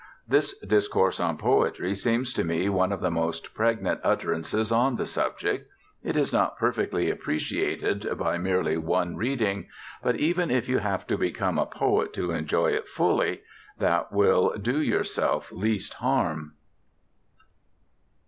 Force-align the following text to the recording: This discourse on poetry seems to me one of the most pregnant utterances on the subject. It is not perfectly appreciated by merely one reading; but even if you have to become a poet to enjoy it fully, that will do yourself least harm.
This 0.27 0.57
discourse 0.57 1.19
on 1.19 1.37
poetry 1.37 1.93
seems 1.93 2.33
to 2.33 2.43
me 2.43 2.67
one 2.69 2.91
of 2.91 3.01
the 3.01 3.11
most 3.11 3.53
pregnant 3.53 3.99
utterances 4.03 4.71
on 4.71 4.95
the 4.95 5.05
subject. 5.05 5.69
It 6.03 6.17
is 6.17 6.33
not 6.33 6.57
perfectly 6.57 7.11
appreciated 7.11 8.17
by 8.17 8.39
merely 8.39 8.77
one 8.77 9.15
reading; 9.15 9.67
but 10.01 10.15
even 10.15 10.49
if 10.49 10.67
you 10.67 10.79
have 10.79 11.05
to 11.05 11.19
become 11.19 11.59
a 11.59 11.67
poet 11.67 12.13
to 12.13 12.31
enjoy 12.31 12.71
it 12.71 12.87
fully, 12.87 13.43
that 13.77 14.11
will 14.11 14.55
do 14.57 14.81
yourself 14.81 15.51
least 15.51 15.93
harm. 15.93 16.53